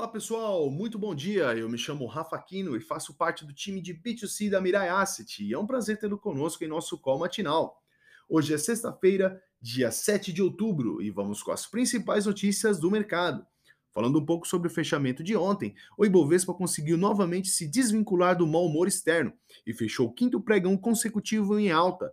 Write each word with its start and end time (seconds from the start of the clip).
Olá 0.00 0.08
pessoal, 0.08 0.70
muito 0.70 0.98
bom 0.98 1.14
dia. 1.14 1.54
Eu 1.54 1.68
me 1.68 1.76
chamo 1.76 2.06
Rafa 2.06 2.34
Aquino 2.34 2.74
e 2.74 2.80
faço 2.80 3.12
parte 3.12 3.44
do 3.44 3.52
time 3.52 3.82
de 3.82 3.92
B2C 3.92 4.48
da 4.48 4.58
Mirai 4.58 4.88
Asset. 4.88 5.44
E 5.44 5.52
é 5.52 5.58
um 5.58 5.66
prazer 5.66 5.98
tê-lo 5.98 6.16
conosco 6.16 6.64
em 6.64 6.68
nosso 6.68 6.96
call 6.96 7.18
matinal. 7.18 7.82
Hoje 8.26 8.54
é 8.54 8.56
sexta-feira, 8.56 9.38
dia 9.60 9.90
7 9.90 10.32
de 10.32 10.40
outubro, 10.40 11.02
e 11.02 11.10
vamos 11.10 11.42
com 11.42 11.52
as 11.52 11.66
principais 11.66 12.24
notícias 12.24 12.80
do 12.80 12.90
mercado. 12.90 13.46
Falando 13.92 14.18
um 14.18 14.24
pouco 14.24 14.48
sobre 14.48 14.68
o 14.68 14.70
fechamento 14.70 15.22
de 15.22 15.36
ontem, 15.36 15.74
o 15.98 16.06
Ibovespa 16.06 16.54
conseguiu 16.54 16.96
novamente 16.96 17.50
se 17.50 17.70
desvincular 17.70 18.34
do 18.34 18.46
mau 18.46 18.64
humor 18.64 18.88
externo 18.88 19.34
e 19.66 19.74
fechou 19.74 20.06
o 20.06 20.14
quinto 20.14 20.40
pregão 20.40 20.78
consecutivo 20.78 21.58
em 21.58 21.70
alta. 21.70 22.10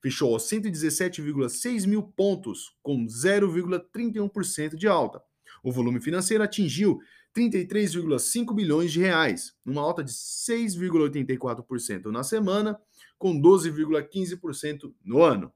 Fechou 0.00 0.32
aos 0.34 0.48
117,6 0.48 1.84
mil 1.88 2.04
pontos, 2.04 2.76
com 2.80 3.04
0,31% 3.06 4.76
de 4.76 4.86
alta. 4.86 5.20
O 5.64 5.72
volume 5.72 6.00
financeiro 6.00 6.44
atingiu 6.44 7.00
33,5 7.34 8.54
bilhões 8.54 8.92
de 8.92 9.00
reais, 9.00 9.54
uma 9.66 9.82
alta 9.82 10.04
de 10.04 10.12
6,84% 10.12 12.06
na 12.06 12.22
semana, 12.22 12.80
com 13.18 13.40
12,15% 13.40 14.94
no 15.04 15.22
ano. 15.22 15.52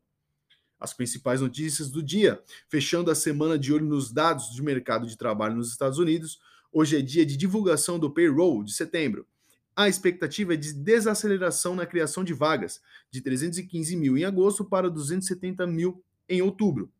As 0.81 0.93
principais 0.93 1.41
notícias 1.41 1.91
do 1.91 2.03
dia, 2.03 2.43
fechando 2.69 3.11
a 3.11 3.15
semana 3.15 3.59
de 3.59 3.73
olho 3.73 3.87
nos 3.87 4.13
dados 4.13 4.51
de 4.51 4.63
mercado 4.63 5.07
de 5.07 5.17
trabalho 5.17 5.57
nos 5.57 5.71
Estados 5.71 5.99
Unidos, 5.99 6.41
hoje 6.73 6.97
é 6.97 7.03
dia 7.03 7.25
de 7.25 7.37
divulgação 7.37 7.99
do 7.99 8.11
payroll 8.11 8.65
de 8.65 8.73
setembro. 8.73 9.27
A 9.75 9.89
expectativa 9.89 10.55
é 10.55 10.57
de 10.57 10.73
desaceleração 10.73 11.77
na 11.77 11.87
criação 11.87 12.25
de 12.25 12.35
vagas, 12.35 12.81
de 13.11 13.21
315 13.21 13.97
mil 13.97 14.19
em 14.19 14.25
agosto 14.25 14.65
para 14.65 14.91
270 14.91 15.65
mil 15.69 16.03
em 16.29 16.43
outubro. 16.43 16.93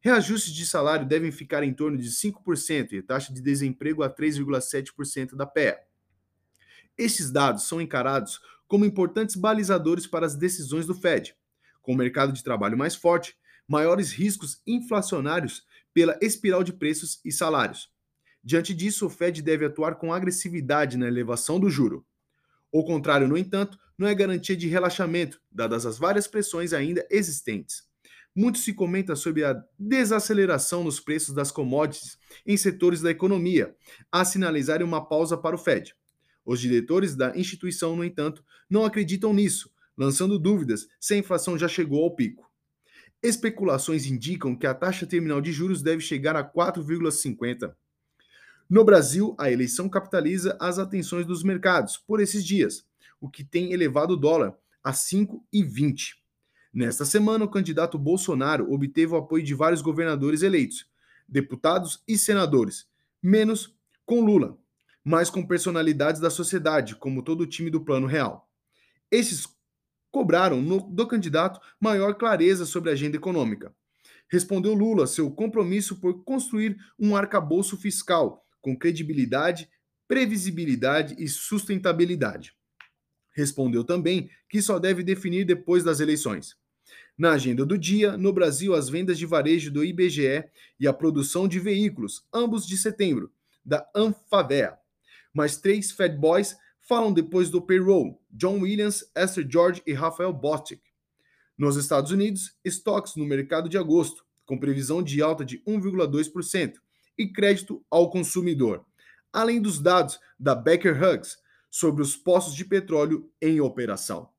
Reajustes 0.00 0.52
de 0.52 0.66
salário 0.66 1.06
devem 1.06 1.30
ficar 1.30 1.62
em 1.62 1.74
torno 1.74 1.98
de 1.98 2.08
5% 2.08 2.92
e 2.92 3.02
taxa 3.02 3.32
de 3.32 3.40
desemprego 3.40 4.02
a 4.02 4.08
3,7% 4.08 5.36
da 5.36 5.46
PEA. 5.46 5.78
Estes 6.96 7.30
dados 7.30 7.64
são 7.64 7.80
encarados 7.80 8.40
como 8.66 8.84
importantes 8.84 9.36
balizadores 9.36 10.06
para 10.06 10.26
as 10.26 10.36
decisões 10.36 10.86
do 10.86 10.94
Fed. 10.94 11.34
Com 11.82 11.92
o 11.92 11.96
mercado 11.96 12.32
de 12.32 12.44
trabalho 12.44 12.78
mais 12.78 12.94
forte, 12.94 13.36
maiores 13.66 14.12
riscos 14.12 14.60
inflacionários 14.66 15.64
pela 15.92 16.18
espiral 16.20 16.62
de 16.62 16.72
preços 16.72 17.20
e 17.24 17.32
salários. 17.32 17.90
Diante 18.42 18.72
disso, 18.72 19.06
o 19.06 19.10
Fed 19.10 19.42
deve 19.42 19.66
atuar 19.66 19.96
com 19.96 20.12
agressividade 20.12 20.96
na 20.96 21.06
elevação 21.06 21.58
do 21.60 21.68
juro. 21.68 22.06
O 22.72 22.84
contrário, 22.84 23.28
no 23.28 23.36
entanto, 23.36 23.78
não 23.98 24.06
é 24.06 24.14
garantia 24.14 24.56
de 24.56 24.68
relaxamento, 24.68 25.40
dadas 25.50 25.84
as 25.84 25.98
várias 25.98 26.26
pressões 26.26 26.72
ainda 26.72 27.06
existentes. 27.10 27.89
Muito 28.34 28.58
se 28.58 28.72
comenta 28.72 29.16
sobre 29.16 29.44
a 29.44 29.60
desaceleração 29.78 30.84
nos 30.84 31.00
preços 31.00 31.34
das 31.34 31.50
commodities 31.50 32.16
em 32.46 32.56
setores 32.56 33.00
da 33.00 33.10
economia, 33.10 33.74
a 34.10 34.24
sinalizar 34.24 34.82
uma 34.82 35.04
pausa 35.04 35.36
para 35.36 35.56
o 35.56 35.58
Fed. 35.58 35.94
Os 36.44 36.60
diretores 36.60 37.16
da 37.16 37.36
instituição, 37.36 37.96
no 37.96 38.04
entanto, 38.04 38.44
não 38.68 38.84
acreditam 38.84 39.34
nisso, 39.34 39.70
lançando 39.96 40.38
dúvidas 40.38 40.86
se 41.00 41.14
a 41.14 41.16
inflação 41.18 41.58
já 41.58 41.68
chegou 41.68 42.02
ao 42.04 42.14
pico. 42.14 42.50
Especulações 43.22 44.06
indicam 44.06 44.56
que 44.56 44.66
a 44.66 44.74
taxa 44.74 45.06
terminal 45.06 45.40
de 45.40 45.52
juros 45.52 45.82
deve 45.82 46.00
chegar 46.00 46.36
a 46.36 46.44
4,50. 46.44 47.74
No 48.68 48.84
Brasil, 48.84 49.34
a 49.38 49.50
eleição 49.50 49.88
capitaliza 49.88 50.56
as 50.60 50.78
atenções 50.78 51.26
dos 51.26 51.42
mercados 51.42 51.98
por 51.98 52.20
esses 52.20 52.44
dias, 52.44 52.86
o 53.20 53.28
que 53.28 53.44
tem 53.44 53.72
elevado 53.72 54.14
o 54.14 54.16
dólar 54.16 54.56
a 54.82 54.92
5,20. 54.92 56.19
Nesta 56.72 57.04
semana, 57.04 57.44
o 57.44 57.50
candidato 57.50 57.98
Bolsonaro 57.98 58.72
obteve 58.72 59.12
o 59.12 59.16
apoio 59.16 59.42
de 59.42 59.54
vários 59.54 59.82
governadores 59.82 60.42
eleitos, 60.42 60.86
deputados 61.28 62.02
e 62.06 62.16
senadores, 62.16 62.86
menos 63.22 63.74
com 64.06 64.20
Lula, 64.20 64.56
mas 65.04 65.30
com 65.30 65.46
personalidades 65.46 66.20
da 66.20 66.30
sociedade, 66.30 66.94
como 66.94 67.22
todo 67.22 67.40
o 67.40 67.46
time 67.46 67.70
do 67.70 67.80
Plano 67.80 68.06
Real. 68.06 68.48
Esses 69.10 69.48
cobraram 70.10 70.60
no, 70.60 70.80
do 70.80 71.06
candidato 71.06 71.60
maior 71.80 72.14
clareza 72.14 72.64
sobre 72.64 72.90
a 72.90 72.92
agenda 72.92 73.16
econômica. 73.16 73.74
Respondeu 74.28 74.74
Lula 74.74 75.08
seu 75.08 75.28
compromisso 75.30 75.96
por 75.96 76.22
construir 76.22 76.76
um 76.98 77.16
arcabouço 77.16 77.76
fiscal 77.76 78.46
com 78.60 78.76
credibilidade, 78.76 79.68
previsibilidade 80.06 81.16
e 81.18 81.26
sustentabilidade. 81.28 82.54
Respondeu 83.32 83.82
também 83.82 84.30
que 84.48 84.60
só 84.60 84.78
deve 84.78 85.02
definir 85.02 85.44
depois 85.44 85.82
das 85.82 85.98
eleições. 85.98 86.59
Na 87.20 87.32
agenda 87.32 87.66
do 87.66 87.76
dia, 87.76 88.16
no 88.16 88.32
Brasil, 88.32 88.74
as 88.74 88.88
vendas 88.88 89.18
de 89.18 89.26
varejo 89.26 89.70
do 89.70 89.84
IBGE 89.84 90.42
e 90.80 90.88
a 90.88 90.92
produção 90.94 91.46
de 91.46 91.60
veículos, 91.60 92.26
ambos 92.32 92.66
de 92.66 92.78
setembro, 92.78 93.30
da 93.62 93.86
Anfavea. 93.94 94.78
Mais 95.30 95.58
três 95.58 95.90
Fed 95.90 96.16
Boys 96.16 96.56
falam 96.80 97.12
depois 97.12 97.50
do 97.50 97.60
payroll: 97.60 98.18
John 98.30 98.60
Williams, 98.60 99.04
Esther 99.14 99.46
George 99.46 99.82
e 99.86 99.92
Rafael 99.92 100.32
Bostic. 100.32 100.80
Nos 101.58 101.76
Estados 101.76 102.10
Unidos, 102.10 102.56
estoques 102.64 103.14
no 103.16 103.26
mercado 103.26 103.68
de 103.68 103.76
agosto, 103.76 104.24
com 104.46 104.58
previsão 104.58 105.02
de 105.02 105.20
alta 105.20 105.44
de 105.44 105.58
1,2%, 105.64 106.76
e 107.18 107.30
crédito 107.30 107.84
ao 107.90 108.08
consumidor, 108.08 108.82
além 109.30 109.60
dos 109.60 109.78
dados 109.78 110.18
da 110.38 110.54
Becker 110.54 110.96
Hughes 110.96 111.36
sobre 111.70 112.00
os 112.00 112.16
postos 112.16 112.54
de 112.54 112.64
petróleo 112.64 113.30
em 113.42 113.60
operação. 113.60 114.30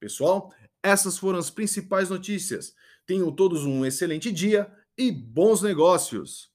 Pessoal, 0.00 0.54
essas 0.84 1.18
foram 1.18 1.38
as 1.40 1.50
principais 1.50 2.10
notícias. 2.10 2.74
Tenham 3.06 3.32
todos 3.32 3.64
um 3.64 3.84
excelente 3.84 4.30
dia 4.30 4.70
e 4.96 5.10
bons 5.10 5.62
negócios! 5.62 6.53